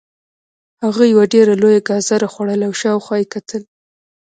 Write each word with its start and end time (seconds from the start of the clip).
هغه 0.83 1.03
یوه 1.13 1.25
ډیره 1.33 1.53
لویه 1.61 1.81
ګازره 1.89 2.27
خوړله 2.33 2.65
او 2.69 2.73
شاوخوا 2.81 3.15
یې 3.21 3.27
کتل 3.33 3.61